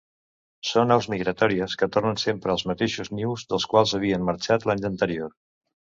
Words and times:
Són 0.67 0.93
aus 0.93 1.07
migratòries 1.13 1.75
que 1.81 1.89
tornen 1.97 2.19
sempre 2.23 2.53
als 2.55 2.65
mateixos 2.71 3.13
nius 3.19 3.45
dels 3.53 3.69
quals 3.75 3.97
havien 3.99 4.29
marxat 4.31 4.67
l'any 4.71 4.87
anterior. 4.95 5.37